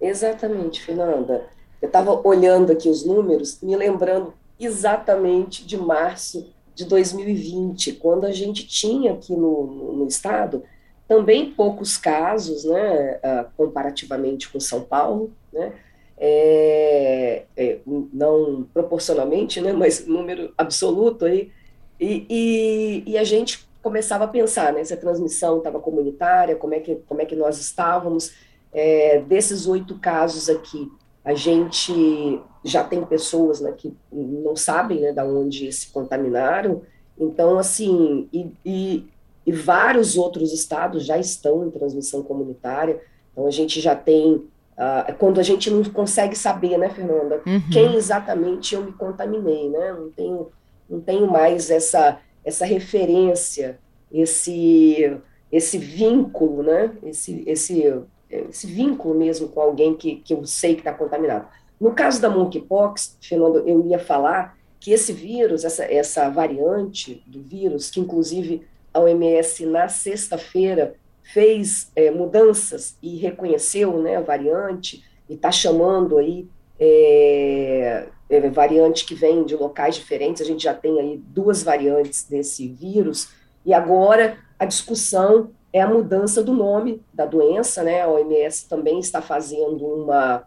Exatamente, 0.01 0.81
Fernanda. 0.81 1.43
Eu 1.83 1.89
estava 1.89 2.21
olhando 2.23 2.71
aqui 2.71 2.89
os 2.89 3.05
números, 3.05 3.59
me 3.61 3.75
lembrando 3.75 4.33
exatamente 4.61 5.67
de 5.67 5.77
março 5.77 6.55
de 6.79 6.85
2020, 6.85 7.95
quando 7.95 8.25
a 8.25 8.31
gente 8.31 8.65
tinha 8.65 9.13
aqui 9.13 9.33
no, 9.33 9.67
no, 9.67 9.93
no 9.95 10.07
estado 10.07 10.63
também 11.09 11.51
poucos 11.51 11.97
casos, 11.97 12.65
né, 12.65 13.17
uh, 13.17 13.51
comparativamente 13.57 14.49
com 14.49 14.61
São 14.61 14.83
Paulo, 14.83 15.33
né, 15.53 15.73
é, 16.17 17.43
é, 17.57 17.79
não 18.13 18.65
proporcionalmente, 18.73 19.61
né, 19.61 19.73
mas 19.73 20.07
número 20.07 20.53
absoluto 20.57 21.25
aí, 21.25 21.51
e, 21.99 22.25
e, 22.31 23.03
e, 23.11 23.19
a 23.19 23.25
gente 23.25 23.69
começava 23.83 24.25
a 24.25 24.29
pensar, 24.29 24.73
né, 24.73 24.85
se 24.85 24.95
a 24.95 24.97
transmissão 24.97 25.59
estava 25.59 25.81
comunitária, 25.81 26.55
como 26.55 26.75
é 26.75 26.79
que, 26.79 26.95
como 27.09 27.21
é 27.21 27.25
que 27.25 27.35
nós 27.35 27.59
estávamos, 27.59 28.35
é, 28.73 29.19
desses 29.23 29.67
oito 29.67 29.99
casos 29.99 30.49
aqui, 30.49 30.89
a 31.29 31.35
gente 31.35 32.41
já 32.65 32.83
tem 32.83 33.05
pessoas 33.05 33.61
né, 33.61 33.71
que 33.77 33.95
não 34.11 34.57
sabem 34.57 35.01
né, 35.01 35.13
da 35.13 35.27
onde 35.27 35.71
se 35.71 35.89
contaminaram, 35.89 36.81
então, 37.21 37.59
assim, 37.59 38.27
e, 38.33 38.51
e, 38.65 39.05
e, 39.45 39.53
vários 39.53 40.17
outros 40.17 40.55
estados 40.55 41.05
já 41.05 41.19
estão 41.19 41.67
em 41.67 41.71
transmissão 41.71 42.23
comunitária, 42.23 42.99
então 43.31 43.47
a 43.47 43.51
gente 43.51 43.79
já 43.79 43.95
tem, 43.95 44.37
uh, 44.37 45.13
quando 45.19 45.39
a 45.39 45.43
gente 45.43 45.71
não 45.71 45.85
consegue 45.85 46.35
saber, 46.35 46.79
né, 46.79 46.89
Fernanda, 46.89 47.43
uhum. 47.47 47.61
quem 47.71 47.95
exatamente 47.95 48.75
eu 48.75 48.83
me 48.83 48.93
contaminei, 48.93 49.69
né, 49.69 49.93
não 49.93 50.11
tenho, 50.11 50.49
não 50.89 51.01
tenho 51.03 51.31
mais 51.31 51.71
essa, 51.71 52.21
essa 52.43 52.65
referência, 52.65 53.79
esse, 54.11 55.15
esse 55.53 55.77
vínculo, 55.77 56.63
né, 56.63 56.91
esse, 57.03 57.45
esse, 57.47 57.85
esse 58.31 58.67
vínculo 58.67 59.15
mesmo 59.15 59.49
com 59.49 59.61
alguém 59.61 59.95
que, 59.95 60.17
que 60.17 60.35
eu 60.35 60.45
sei 60.45 60.75
que 60.75 60.81
está 60.81 60.93
contaminado. 60.93 61.47
No 61.81 61.93
caso 61.93 62.21
da 62.21 62.29
monkeypox, 62.29 63.17
Fernando, 63.21 63.63
eu 63.67 63.87
ia 63.87 63.99
falar 63.99 64.57
que 64.81 64.93
esse 64.93 65.13
vírus, 65.13 65.65
essa, 65.65 65.85
essa 65.85 66.29
variante 66.29 67.23
do 67.27 67.43
vírus, 67.43 67.91
que 67.91 68.01
inclusive 68.01 68.67
a 68.93 69.01
OMS 69.01 69.67
na 69.67 69.89
sexta-feira 69.89 70.95
fez 71.23 71.91
é, 71.95 72.11
mudanças 72.11 72.97
e 73.03 73.17
reconheceu 73.17 74.01
né, 74.01 74.17
a 74.17 74.21
variante 74.21 75.05
e 75.29 75.35
está 75.35 75.53
chamando 75.53 76.17
aí 76.17 76.49
é, 76.81 78.07
é, 78.31 78.51
variante 78.51 79.05
que 79.05 79.15
vem 79.15 79.45
de 79.45 79.55
locais 79.55 79.97
diferentes, 79.97 80.41
a 80.41 80.45
gente 80.45 80.63
já 80.63 80.75
tem 80.75 80.99
aí 81.01 81.17
duas 81.17 81.63
variantes 81.63 82.25
desse 82.25 82.69
vírus, 82.69 83.31
e 83.65 83.75
agora 83.75 84.39
a 84.59 84.65
discussão 84.65 85.51
é 85.73 85.81
a 85.81 85.89
mudança 85.89 86.43
do 86.43 86.53
nome 86.53 87.03
da 87.13 87.27
doença, 87.27 87.83
né? 87.83 88.03
A 88.03 88.09
OMS 88.09 88.69
também 88.69 88.99
está 88.99 89.21
fazendo 89.21 89.85
uma, 89.85 90.45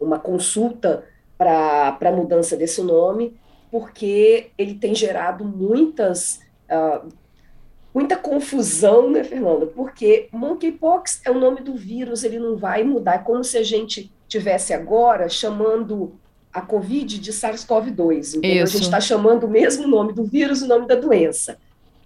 uma 0.00 0.18
consulta 0.18 1.04
para 1.36 1.96
a 2.00 2.12
mudança 2.12 2.56
desse 2.56 2.82
nome, 2.82 3.36
porque 3.70 4.50
ele 4.58 4.74
tem 4.74 4.94
gerado 4.94 5.44
muitas. 5.44 6.40
Uh, 6.70 7.08
muita 7.94 8.16
confusão, 8.16 9.10
né, 9.10 9.24
Fernanda? 9.24 9.66
Porque 9.66 10.28
monkeypox 10.30 11.20
é 11.24 11.30
o 11.30 11.40
nome 11.40 11.62
do 11.62 11.74
vírus, 11.74 12.22
ele 12.22 12.38
não 12.38 12.56
vai 12.56 12.84
mudar. 12.84 13.14
É 13.14 13.18
como 13.18 13.42
se 13.42 13.56
a 13.56 13.62
gente 13.62 14.12
tivesse 14.28 14.74
agora 14.74 15.28
chamando 15.28 16.12
a 16.52 16.60
Covid 16.60 17.18
de 17.18 17.32
SARS-CoV-2. 17.32 18.36
Então, 18.36 18.50
a 18.62 18.66
gente 18.66 18.82
está 18.82 19.00
chamando 19.00 19.44
o 19.44 19.48
mesmo 19.48 19.86
nome 19.86 20.12
do 20.12 20.24
vírus, 20.24 20.62
o 20.62 20.66
nome 20.66 20.86
da 20.86 20.94
doença. 20.94 21.58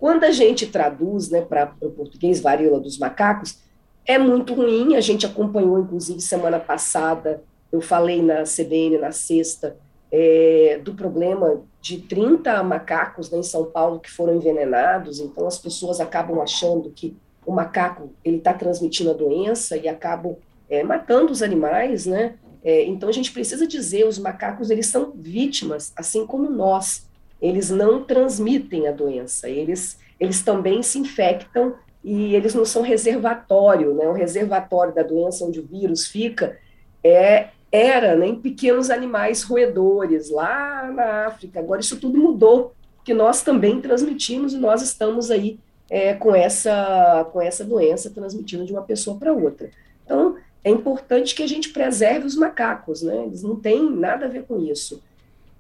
Quando 0.03 0.25
a 0.25 0.33
gente 0.33 0.67
traduz 0.67 1.31
né, 1.31 1.43
para 1.43 1.73
o 1.81 1.89
português 1.89 2.41
varíola 2.41 2.81
dos 2.81 2.99
macacos, 2.99 3.61
é 4.05 4.19
muito 4.19 4.53
ruim. 4.53 4.97
A 4.97 5.01
gente 5.01 5.25
acompanhou, 5.25 5.79
inclusive, 5.79 6.21
semana 6.21 6.59
passada, 6.59 7.41
eu 7.71 7.81
falei 7.81 8.21
na 8.21 8.43
CBN 8.43 8.99
na 8.99 9.13
sexta, 9.13 9.77
é, 10.11 10.81
do 10.83 10.93
problema 10.95 11.63
de 11.81 11.99
30 11.99 12.65
macacos 12.65 13.31
né, 13.31 13.39
em 13.39 13.45
São 13.45 13.67
Paulo 13.67 14.01
que 14.01 14.11
foram 14.11 14.35
envenenados. 14.35 15.21
Então, 15.21 15.47
as 15.47 15.57
pessoas 15.57 16.01
acabam 16.01 16.41
achando 16.41 16.91
que 16.91 17.17
o 17.47 17.53
macaco 17.53 18.11
ele 18.25 18.39
está 18.39 18.53
transmitindo 18.53 19.11
a 19.11 19.15
doença 19.15 19.77
e 19.77 19.87
acabam 19.87 20.35
é, 20.69 20.83
matando 20.83 21.31
os 21.31 21.45
animais, 21.45 22.07
né? 22.07 22.35
É, 22.65 22.83
então, 22.87 23.09
a 23.09 23.13
gente 23.13 23.31
precisa 23.31 23.69
dizer, 23.69 24.05
os 24.05 24.19
macacos 24.19 24.69
eles 24.69 24.87
são 24.87 25.13
vítimas, 25.15 25.93
assim 25.95 26.27
como 26.27 26.51
nós 26.51 27.07
eles 27.43 27.71
não 27.71 28.05
transmitem 28.05 28.87
a 28.87 28.93
doença, 28.93 29.51
eles, 29.51 29.99
eles 30.21 30.43
também 30.43 30.81
se 30.81 30.97
infectam 30.97 31.75
e 32.05 32.37
eles 32.37 32.55
não 32.55 32.65
são 32.65 32.83
reservatório, 32.83 33.93
né? 33.95 34.07
O 34.07 34.13
reservatório 34.13 34.95
da 34.95 35.03
doença 35.03 35.45
onde 35.45 35.59
o 35.59 35.67
vírus 35.67 36.07
fica 36.07 36.57
é 37.03 37.49
era 37.73 38.15
né, 38.15 38.27
em 38.27 38.37
pequenos 38.37 38.91
animais 38.91 39.43
roedores 39.43 40.31
lá 40.31 40.93
na 40.95 41.27
África. 41.27 41.59
Agora 41.59 41.81
isso 41.81 41.99
tudo 41.99 42.19
mudou, 42.19 42.75
que 43.03 43.15
nós 43.15 43.43
também 43.43 43.81
transmitimos 43.81 44.53
e 44.53 44.59
nós 44.59 44.83
estamos 44.83 45.31
aí 45.31 45.59
é, 45.91 46.15
com 46.15 46.35
essa 46.35 47.29
com 47.33 47.41
essa 47.41 47.65
doença 47.65 48.11
transmitindo 48.11 48.65
de 48.65 48.73
uma 48.73 48.83
pessoa 48.83 49.17
para 49.17 49.33
outra. 49.33 49.69
Então 50.05 50.37
é 50.63 50.71
importante 50.71 51.35
que 51.35 51.43
a 51.43 51.49
gente 51.49 51.71
preserve 51.71 52.25
os 52.25 52.37
macacos, 52.37 53.03
né? 53.03 53.25
Eles 53.27 53.43
não 53.43 53.57
têm 53.57 53.91
nada 53.91 54.27
a 54.27 54.29
ver 54.29 54.45
com 54.45 54.61
isso 54.61 55.03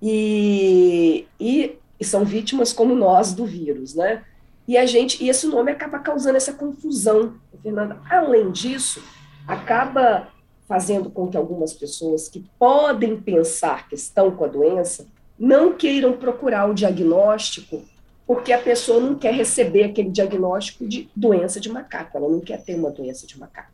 e, 0.02 1.28
e, 1.38 1.78
e, 2.00 2.04
são 2.04 2.24
vítimas 2.24 2.72
como 2.72 2.92
nós 2.92 3.32
do 3.32 3.46
vírus, 3.46 3.94
né? 3.94 4.24
E 4.66 4.76
a 4.76 4.84
gente, 4.84 5.22
e 5.22 5.28
esse 5.28 5.46
nome 5.46 5.70
acaba 5.70 6.00
causando 6.00 6.36
essa 6.36 6.52
confusão, 6.52 7.34
Fernanda. 7.62 8.00
Além 8.10 8.50
disso, 8.50 9.00
acaba 9.46 10.28
fazendo 10.66 11.08
com 11.08 11.28
que 11.28 11.36
algumas 11.36 11.72
pessoas 11.72 12.28
que 12.28 12.44
podem 12.58 13.20
pensar 13.20 13.88
que 13.88 13.94
estão 13.94 14.30
com 14.32 14.44
a 14.44 14.48
doença 14.48 15.06
não 15.38 15.72
queiram 15.72 16.14
procurar 16.14 16.68
o 16.68 16.74
diagnóstico, 16.74 17.82
porque 18.26 18.52
a 18.52 18.58
pessoa 18.58 19.00
não 19.00 19.14
quer 19.14 19.34
receber 19.34 19.84
aquele 19.84 20.10
diagnóstico 20.10 20.86
de 20.86 21.10
doença 21.14 21.60
de 21.60 21.68
macaco, 21.68 22.16
ela 22.16 22.28
não 22.28 22.40
quer 22.40 22.62
ter 22.62 22.74
uma 22.74 22.90
doença 22.90 23.26
de 23.26 23.38
macaco. 23.38 23.72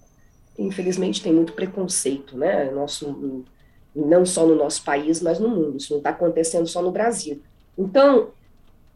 Infelizmente 0.58 1.23
tem 1.23 1.32
muito 1.32 1.52
preconceito, 1.52 2.37
né? 2.37 2.70
Nosso 2.70 3.44
não 4.00 4.25
só 4.25 4.47
no 4.47 4.55
nosso 4.55 4.85
país, 4.85 5.21
mas 5.21 5.38
no 5.38 5.49
mundo. 5.49 5.76
Isso 5.76 5.93
não 5.93 5.99
está 5.99 6.11
acontecendo 6.11 6.67
só 6.67 6.83
no 6.83 6.90
Brasil. 6.90 7.40
Então, 7.76 8.28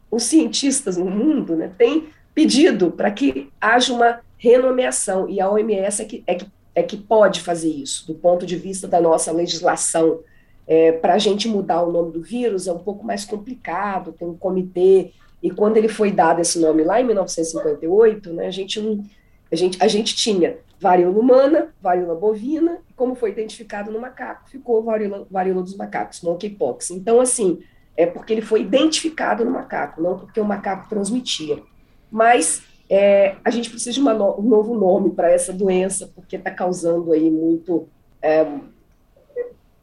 os 0.09 0.23
cientistas 0.23 0.97
no 0.97 1.05
mundo 1.05 1.55
né, 1.55 1.71
têm 1.77 2.09
pedido 2.33 2.91
para 2.91 3.11
que 3.11 3.49
haja 3.59 3.93
uma 3.93 4.19
renomeação, 4.37 5.29
e 5.29 5.39
a 5.39 5.49
OMS 5.49 6.01
é 6.01 6.05
que, 6.05 6.23
é, 6.27 6.35
que, 6.35 6.47
é 6.75 6.83
que 6.83 6.97
pode 6.97 7.39
fazer 7.39 7.69
isso, 7.69 8.05
do 8.07 8.13
ponto 8.13 8.45
de 8.45 8.57
vista 8.57 8.87
da 8.87 8.99
nossa 8.99 9.31
legislação. 9.31 10.19
É, 10.67 10.91
para 10.91 11.13
a 11.13 11.17
gente 11.17 11.47
mudar 11.47 11.81
o 11.81 11.91
nome 11.91 12.11
do 12.11 12.21
vírus 12.21 12.67
é 12.67 12.73
um 12.73 12.79
pouco 12.79 13.05
mais 13.05 13.25
complicado, 13.25 14.13
tem 14.13 14.27
um 14.27 14.35
comitê, 14.35 15.11
e 15.41 15.51
quando 15.51 15.75
ele 15.75 15.89
foi 15.89 16.11
dado 16.11 16.39
esse 16.39 16.57
nome 16.59 16.83
lá 16.83 17.01
em 17.01 17.05
1958, 17.05 18.33
né, 18.33 18.47
a, 18.47 18.51
gente 18.51 18.79
não, 18.79 19.03
a, 19.53 19.55
gente, 19.55 19.77
a 19.79 19.87
gente 19.87 20.15
tinha 20.15 20.57
varíola 20.79 21.19
humana, 21.19 21.73
varíola 21.79 22.15
bovina, 22.15 22.79
como 22.95 23.13
foi 23.13 23.29
identificado 23.29 23.91
no 23.91 23.99
macaco, 23.99 24.49
ficou 24.49 24.83
varíola, 24.83 25.27
varíola 25.29 25.61
dos 25.61 25.75
macacos, 25.75 26.21
monkeypox. 26.21 26.89
Então, 26.89 27.21
assim, 27.21 27.61
é 27.95 28.07
porque 28.07 28.33
ele 28.33 28.41
foi 28.41 28.61
identificado 28.61 29.45
no 29.45 29.51
macaco, 29.51 30.01
não 30.01 30.17
porque 30.17 30.39
o 30.39 30.45
macaco 30.45 30.89
transmitia. 30.89 31.61
Mas 32.11 32.63
é, 32.89 33.35
a 33.45 33.51
gente 33.51 33.69
precisa 33.69 33.91
de 33.91 34.01
no, 34.01 34.39
um 34.39 34.49
novo 34.49 34.75
nome 34.75 35.11
para 35.11 35.31
essa 35.31 35.53
doença, 35.53 36.11
porque 36.15 36.35
está 36.35 36.49
causando 36.49 37.13
aí 37.13 37.29
muito, 37.29 37.87
é, 38.19 38.43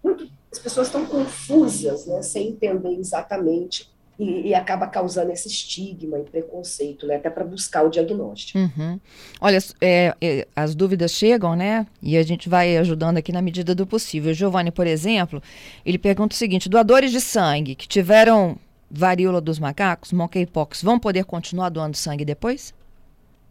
muito, 0.03 0.29
As 0.51 0.59
pessoas 0.59 0.89
estão 0.89 1.07
confusas, 1.07 2.07
né, 2.07 2.23
sem 2.23 2.49
entender 2.49 2.99
exatamente 2.99 3.89
e, 4.21 4.49
e, 4.49 4.55
acaba 4.55 4.87
causando 4.87 5.33
esse 5.33 5.49
estigma 5.49 6.19
e 6.19 6.25
preconceito, 6.25 7.07
né? 7.07 7.17
Até 7.17 7.31
para 7.31 7.43
buscar 7.43 7.87
o 7.87 7.89
diagnóstico. 7.89 8.59
Uhum. 8.59 9.01
Olha, 9.41 9.59
é, 9.81 10.15
é, 10.21 10.47
as 10.55 10.75
dúvidas 10.75 11.13
chegam, 11.13 11.57
né? 11.57 11.87
E 12.03 12.19
a 12.19 12.23
gente 12.23 12.47
vai 12.47 12.77
ajudando 12.77 13.17
aqui 13.17 13.33
na 13.33 13.41
medida 13.41 13.75
do 13.75 13.87
possível. 13.87 14.31
O 14.31 14.35
Giovanni, 14.35 14.71
por 14.71 14.87
exemplo, 14.87 15.43
ele 15.87 15.97
pergunta 15.97 16.35
o 16.35 16.39
seguinte: 16.39 16.69
doadores 16.69 17.11
de 17.11 17.21
sangue 17.21 17.75
que 17.75 17.89
tiveram 17.89 18.59
varíola 18.91 19.41
dos 19.41 19.59
macacos, 19.59 20.13
monkeypox, 20.13 20.83
vão 20.83 20.99
poder 20.99 21.25
continuar 21.25 21.71
doando 21.71 21.97
sangue 21.97 22.25
depois? 22.25 22.75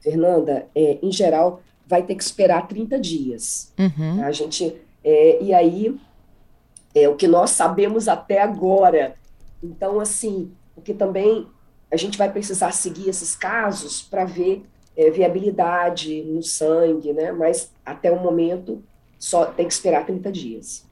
Fernanda, 0.02 0.68
é, 0.76 1.00
em 1.02 1.12
geral, 1.12 1.64
vai 1.88 2.04
ter 2.04 2.14
que 2.14 2.24
esperar 2.24 2.68
30 2.68 3.00
dias. 3.00 3.74
Uhum. 3.80 4.24
A 4.24 4.32
gente, 4.32 4.76
é, 5.04 5.42
e 5.42 5.52
aí, 5.52 5.98
é 6.94 7.10
o 7.10 7.16
que 7.16 7.28
nós 7.28 7.50
sabemos 7.50 8.08
até 8.08 8.40
agora. 8.40 9.16
Então, 9.64 10.00
assim, 10.00 10.52
porque 10.80 10.94
também 10.94 11.48
a 11.92 11.98
gente 11.98 12.18
vai 12.18 12.32
precisar 12.32 12.72
seguir 12.72 13.10
esses 13.10 13.36
casos 13.36 14.02
para 14.02 14.26
ver 14.26 14.64
é, 14.96 15.10
viabilidade 15.10 16.24
no 16.24 16.42
sangue, 16.42 17.14
né? 17.14 17.32
Mas 17.32 17.72
até 17.86 18.12
o 18.12 18.20
momento 18.20 18.84
só 19.18 19.46
tem 19.46 19.68
que 19.68 19.74
esperar 19.74 20.06
30 20.06 20.32
dias. 20.32 20.86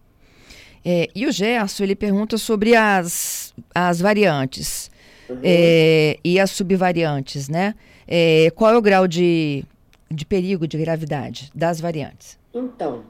É, 0.83 1.09
e 1.15 1.25
o 1.25 1.31
Gerson, 1.31 1.83
ele 1.83 1.95
pergunta 1.95 2.37
sobre 2.37 2.75
as, 2.75 3.53
as 3.73 3.99
variantes 3.99 4.89
uhum. 5.29 5.39
é, 5.43 6.17
e 6.23 6.39
as 6.39 6.51
subvariantes, 6.51 7.49
né? 7.49 7.75
É, 8.07 8.51
qual 8.55 8.73
é 8.73 8.77
o 8.77 8.81
grau 8.81 9.07
de, 9.07 9.63
de 10.09 10.25
perigo 10.25 10.67
de 10.67 10.77
gravidade 10.77 11.51
das 11.53 11.81
variantes? 11.81 12.39
Então, 12.53 13.03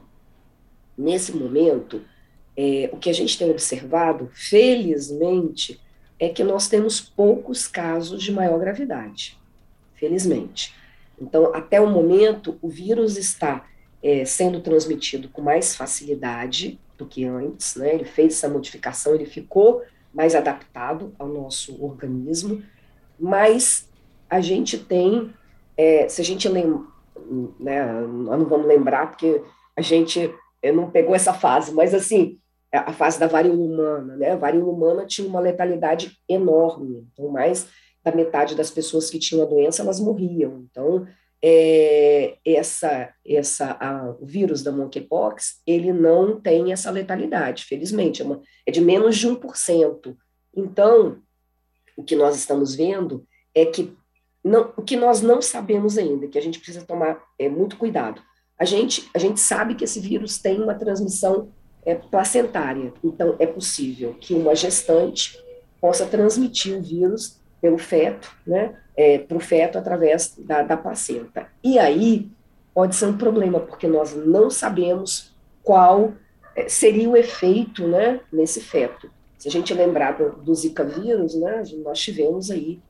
nesse 0.96 1.32
momento, 1.32 2.02
é, 2.56 2.90
o 2.92 2.96
que 2.96 3.08
a 3.08 3.12
gente 3.12 3.38
tem 3.38 3.48
observado, 3.48 4.28
felizmente, 4.32 5.80
é 6.18 6.28
que 6.28 6.42
nós 6.42 6.68
temos 6.68 7.00
poucos 7.00 7.66
casos 7.66 8.22
de 8.22 8.32
maior 8.32 8.58
gravidade. 8.58 9.38
Felizmente. 9.94 10.74
Então, 11.20 11.54
até 11.54 11.80
o 11.80 11.86
momento, 11.86 12.58
o 12.62 12.68
vírus 12.68 13.16
está 13.16 13.66
é, 14.02 14.24
sendo 14.24 14.60
transmitido 14.60 15.28
com 15.28 15.42
mais 15.42 15.74
facilidade 15.74 16.78
do 16.96 17.06
que 17.06 17.24
antes, 17.24 17.76
né? 17.76 17.94
Ele 17.94 18.04
fez 18.04 18.34
essa 18.34 18.48
modificação, 18.48 19.14
ele 19.14 19.26
ficou 19.26 19.82
mais 20.12 20.34
adaptado 20.34 21.14
ao 21.18 21.28
nosso 21.28 21.82
organismo, 21.84 22.62
mas 23.18 23.88
a 24.28 24.40
gente 24.40 24.78
tem, 24.78 25.32
é, 25.76 26.08
se 26.08 26.20
a 26.20 26.24
gente 26.24 26.48
lembra, 26.48 26.82
né, 27.58 27.84
nós 28.02 28.38
não 28.38 28.46
vamos 28.46 28.66
lembrar 28.66 29.08
porque 29.08 29.42
a 29.76 29.80
gente 29.80 30.32
não 30.74 30.90
pegou 30.90 31.14
essa 31.14 31.32
fase, 31.32 31.72
mas 31.72 31.94
assim, 31.94 32.38
a 32.72 32.92
fase 32.92 33.18
da 33.18 33.26
varíola 33.26 33.62
humana, 33.62 34.16
né? 34.16 34.32
A 34.32 34.36
varíola 34.36 34.70
humana 34.70 35.06
tinha 35.06 35.26
uma 35.26 35.40
letalidade 35.40 36.18
enorme, 36.28 37.06
então 37.12 37.28
mais 37.28 37.68
da 38.04 38.14
metade 38.14 38.54
das 38.54 38.70
pessoas 38.70 39.10
que 39.10 39.18
tinham 39.18 39.44
a 39.44 39.48
doença 39.48 39.82
elas 39.82 40.00
morriam. 40.00 40.66
Então 40.70 41.06
é, 41.42 42.36
essa, 42.44 43.12
essa, 43.26 43.76
a, 43.80 44.10
o 44.20 44.26
vírus 44.26 44.62
da 44.62 44.72
monkeypox, 44.72 45.60
ele 45.66 45.92
não 45.92 46.40
tem 46.40 46.72
essa 46.72 46.90
letalidade, 46.90 47.64
felizmente, 47.64 48.22
é, 48.22 48.24
uma, 48.24 48.42
é 48.66 48.70
de 48.70 48.80
menos 48.80 49.16
de 49.16 49.28
1%. 49.28 50.16
Então, 50.56 51.22
o 51.96 52.02
que 52.02 52.16
nós 52.16 52.36
estamos 52.36 52.74
vendo 52.74 53.24
é 53.54 53.64
que 53.64 53.96
não, 54.42 54.72
o 54.76 54.82
que 54.82 54.96
nós 54.96 55.20
não 55.20 55.40
sabemos 55.42 55.98
ainda, 55.98 56.26
que 56.26 56.38
a 56.38 56.42
gente 56.42 56.58
precisa 56.58 56.84
tomar 56.84 57.22
é, 57.38 57.48
muito 57.48 57.76
cuidado. 57.76 58.20
A 58.58 58.64
gente, 58.64 59.08
a 59.14 59.18
gente 59.18 59.38
sabe 59.38 59.74
que 59.74 59.84
esse 59.84 60.00
vírus 60.00 60.38
tem 60.38 60.60
uma 60.60 60.74
transmissão 60.74 61.52
é, 61.84 61.94
placentária, 61.94 62.92
então 63.02 63.36
é 63.38 63.46
possível 63.46 64.14
que 64.20 64.34
uma 64.34 64.54
gestante 64.54 65.42
possa 65.80 66.06
transmitir 66.06 66.76
o 66.76 66.82
vírus 66.82 67.38
pelo 67.60 67.78
feto, 67.78 68.30
né, 68.46 68.76
é, 68.96 69.18
para 69.18 69.36
o 69.36 69.40
feto 69.40 69.78
através 69.78 70.34
da, 70.38 70.62
da 70.62 70.76
placenta. 70.76 71.48
E 71.62 71.78
aí 71.78 72.30
pode 72.74 72.94
ser 72.94 73.06
um 73.06 73.16
problema, 73.16 73.60
porque 73.60 73.86
nós 73.86 74.14
não 74.14 74.50
sabemos 74.50 75.34
qual 75.62 76.12
é, 76.54 76.68
seria 76.68 77.08
o 77.08 77.16
efeito 77.16 77.86
né, 77.86 78.20
nesse 78.32 78.60
feto. 78.60 79.10
Se 79.38 79.48
a 79.48 79.50
gente 79.50 79.72
lembrar 79.72 80.18
do, 80.18 80.30
do 80.42 80.54
Zika 80.54 80.84
vírus, 80.84 81.34
né, 81.34 81.62
nós 81.82 81.98
tivemos 82.00 82.50
aí 82.50 82.80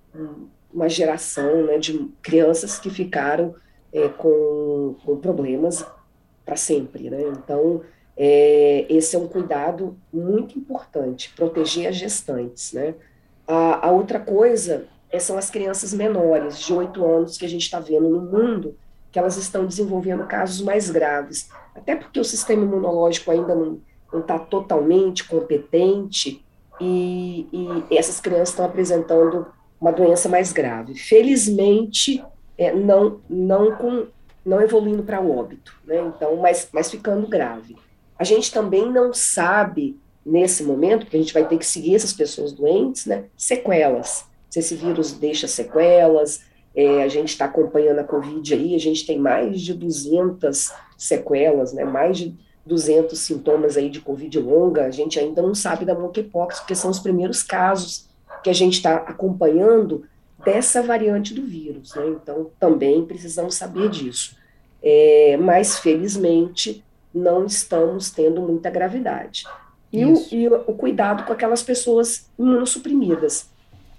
uma 0.72 0.88
geração 0.88 1.64
né, 1.64 1.78
de 1.78 2.10
crianças 2.22 2.78
que 2.78 2.90
ficaram 2.90 3.54
é, 3.92 4.08
com, 4.08 4.96
com 5.04 5.16
problemas 5.16 5.84
para 6.44 6.56
sempre. 6.56 7.10
Né? 7.10 7.22
Então, 7.32 7.82
é, 8.20 8.84
esse 8.88 9.14
é 9.14 9.18
um 9.18 9.28
cuidado 9.28 9.96
muito 10.12 10.58
importante, 10.58 11.32
proteger 11.36 11.86
as 11.86 11.94
gestantes. 11.94 12.72
Né? 12.72 12.96
A, 13.46 13.86
a 13.86 13.92
outra 13.92 14.18
coisa 14.18 14.86
é, 15.08 15.20
são 15.20 15.38
as 15.38 15.48
crianças 15.48 15.94
menores, 15.94 16.58
de 16.58 16.74
8 16.74 17.04
anos, 17.04 17.38
que 17.38 17.46
a 17.46 17.48
gente 17.48 17.62
está 17.62 17.78
vendo 17.78 18.08
no 18.08 18.20
mundo, 18.20 18.76
que 19.12 19.20
elas 19.20 19.36
estão 19.36 19.64
desenvolvendo 19.64 20.26
casos 20.26 20.60
mais 20.60 20.90
graves. 20.90 21.48
Até 21.74 21.94
porque 21.94 22.18
o 22.18 22.24
sistema 22.24 22.64
imunológico 22.64 23.30
ainda 23.30 23.54
não 23.54 23.80
está 24.12 24.36
totalmente 24.36 25.22
competente 25.22 26.44
e, 26.80 27.46
e, 27.52 27.96
essas 27.96 28.20
crianças 28.20 28.50
estão 28.50 28.64
apresentando 28.64 29.46
uma 29.80 29.92
doença 29.92 30.28
mais 30.28 30.52
grave. 30.52 30.96
Felizmente, 30.96 32.24
é, 32.56 32.74
não, 32.74 33.20
não, 33.30 33.76
com, 33.76 34.06
não 34.44 34.60
evoluindo 34.60 35.04
para 35.04 35.20
o 35.20 35.38
óbito, 35.38 35.72
né? 35.84 36.00
então, 36.00 36.36
mas, 36.36 36.68
mas 36.72 36.90
ficando 36.90 37.28
grave. 37.28 37.76
A 38.18 38.24
gente 38.24 38.52
também 38.52 38.90
não 38.90 39.12
sabe, 39.14 39.98
nesse 40.24 40.62
momento, 40.62 41.04
porque 41.04 41.16
a 41.16 41.20
gente 41.20 41.32
vai 41.32 41.46
ter 41.46 41.56
que 41.56 41.64
seguir 41.64 41.94
essas 41.94 42.12
pessoas 42.12 42.52
doentes, 42.52 43.06
né, 43.06 43.24
sequelas 43.36 44.28
se 44.50 44.58
esse 44.58 44.74
vírus 44.74 45.12
deixa 45.12 45.46
sequelas. 45.46 46.42
É, 46.74 47.02
a 47.02 47.08
gente 47.08 47.30
está 47.30 47.46
acompanhando 47.46 47.98
a 47.98 48.04
Covid 48.04 48.54
aí, 48.54 48.74
a 48.74 48.78
gente 48.78 49.06
tem 49.06 49.18
mais 49.18 49.60
de 49.60 49.74
200 49.74 50.72
sequelas, 50.96 51.72
né, 51.72 51.84
mais 51.84 52.18
de 52.18 52.36
200 52.66 53.18
sintomas 53.18 53.76
aí 53.76 53.88
de 53.88 54.00
Covid 54.00 54.38
longa. 54.38 54.84
A 54.84 54.90
gente 54.90 55.18
ainda 55.18 55.42
não 55.42 55.54
sabe 55.54 55.84
da 55.84 55.94
monkeypox, 55.94 56.60
porque 56.60 56.74
são 56.74 56.90
os 56.90 56.98
primeiros 56.98 57.42
casos 57.42 58.08
que 58.42 58.50
a 58.50 58.52
gente 58.52 58.74
está 58.74 58.96
acompanhando 58.96 60.04
dessa 60.44 60.82
variante 60.82 61.34
do 61.34 61.42
vírus, 61.42 61.94
né? 61.94 62.06
Então, 62.08 62.50
também 62.60 63.04
precisamos 63.04 63.56
saber 63.56 63.88
disso. 63.88 64.36
É, 64.80 65.36
mas, 65.36 65.80
felizmente, 65.80 66.84
não 67.14 67.46
estamos 67.46 68.10
tendo 68.10 68.40
muita 68.42 68.70
gravidade. 68.70 69.44
E 69.92 70.04
o, 70.04 70.14
e 70.30 70.48
o, 70.48 70.74
cuidado 70.74 71.24
com 71.24 71.32
aquelas 71.32 71.62
pessoas 71.62 72.30
imunossuprimidas 72.38 73.50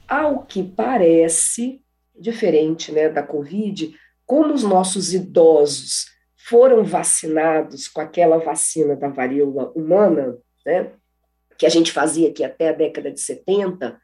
ao 0.07 0.43
que 0.43 0.63
parece, 0.63 1.81
diferente 2.15 2.91
né, 2.91 3.09
da 3.09 3.23
Covid, 3.23 3.95
como 4.25 4.53
os 4.53 4.63
nossos 4.63 5.13
idosos 5.13 6.05
foram 6.35 6.83
vacinados 6.83 7.87
com 7.87 8.01
aquela 8.01 8.37
vacina 8.37 8.95
da 8.95 9.07
varíola 9.07 9.71
humana, 9.75 10.37
né, 10.65 10.91
que 11.57 11.65
a 11.65 11.69
gente 11.69 11.91
fazia 11.91 12.29
aqui 12.29 12.43
até 12.43 12.69
a 12.69 12.73
década 12.73 13.11
de 13.11 13.19
70, 13.19 13.99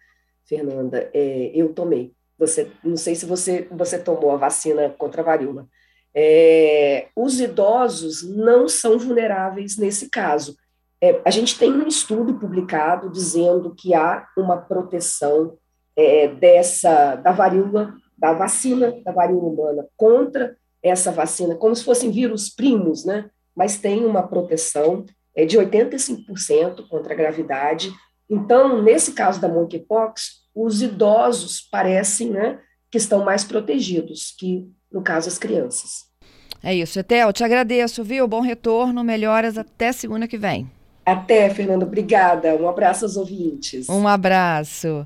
Fernanda, 0.45 1.09
é, 1.13 1.51
eu 1.53 1.73
tomei. 1.73 2.13
Você, 2.37 2.69
não 2.83 2.97
sei 2.97 3.15
se 3.15 3.25
você, 3.25 3.67
você 3.71 3.97
tomou 3.97 4.31
a 4.31 4.37
vacina 4.37 4.89
contra 4.89 5.21
a 5.21 5.25
varíola. 5.25 5.67
É, 6.15 7.07
os 7.15 7.41
idosos 7.41 8.23
não 8.23 8.69
são 8.69 8.97
vulneráveis 8.97 9.77
nesse 9.77 10.09
caso. 10.09 10.55
É, 11.01 11.21
a 11.25 11.29
gente 11.29 11.59
tem 11.59 11.71
um 11.71 11.87
estudo 11.87 12.35
publicado 12.35 13.09
dizendo 13.09 13.75
que 13.75 13.93
há 13.93 14.25
uma 14.37 14.57
proteção 14.57 15.57
é, 15.95 16.27
dessa 16.27 17.15
da 17.15 17.31
varíola, 17.31 17.93
da 18.17 18.33
vacina 18.33 18.93
da 19.03 19.11
varíola 19.11 19.43
humana 19.43 19.87
contra 19.97 20.55
essa 20.81 21.11
vacina, 21.11 21.55
como 21.55 21.75
se 21.75 21.83
fossem 21.83 22.11
vírus 22.11 22.49
primos, 22.49 23.03
né? 23.03 23.29
Mas 23.55 23.77
tem 23.77 24.05
uma 24.05 24.27
proteção 24.27 25.05
é, 25.35 25.45
de 25.45 25.57
85% 25.57 26.87
contra 26.87 27.13
a 27.13 27.17
gravidade. 27.17 27.91
Então, 28.29 28.81
nesse 28.81 29.13
caso 29.13 29.41
da 29.41 29.49
monkeypox, 29.49 30.45
os 30.53 30.81
idosos 30.81 31.61
parecem, 31.61 32.29
né, 32.29 32.59
que 32.95 32.97
estão 32.97 33.25
mais 33.25 33.43
protegidos 33.43 34.33
que, 34.39 34.65
no 34.89 35.01
caso, 35.01 35.27
as 35.27 35.37
crianças. 35.37 36.05
É 36.63 36.73
isso, 36.73 36.97
Etel, 36.97 37.33
te 37.33 37.43
agradeço, 37.43 38.05
viu? 38.05 38.25
Bom 38.25 38.39
retorno, 38.39 39.03
melhoras 39.03 39.57
até 39.57 39.91
segunda 39.91 40.29
que 40.29 40.37
vem. 40.37 40.71
Até, 41.05 41.49
Fernando, 41.49 41.83
obrigada. 41.83 42.55
Um 42.55 42.69
abraço 42.69 43.03
aos 43.03 43.17
ouvintes. 43.17 43.89
Um 43.89 44.07
abraço. 44.07 45.05